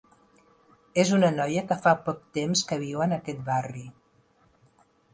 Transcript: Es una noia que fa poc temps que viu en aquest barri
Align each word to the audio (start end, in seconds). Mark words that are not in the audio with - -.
Es 1.03 1.11
una 1.17 1.29
noia 1.35 1.65
que 1.73 1.77
fa 1.85 1.95
poc 2.09 2.25
temps 2.39 2.65
que 2.73 2.81
viu 2.87 3.07
en 3.09 3.17
aquest 3.21 3.47
barri 3.55 3.89